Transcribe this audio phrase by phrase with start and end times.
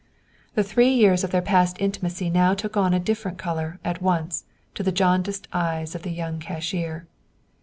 [0.55, 4.45] The three years of their past intimacy now took on a different color, at once,
[4.73, 7.05] to the jaundiced eyes of the young cashier.